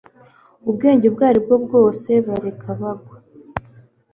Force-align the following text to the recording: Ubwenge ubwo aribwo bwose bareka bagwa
Ubwenge 0.69 1.03
ubwo 1.07 1.23
aribwo 1.29 1.55
bwose 1.65 2.09
bareka 2.27 2.69
bagwa 2.79 3.15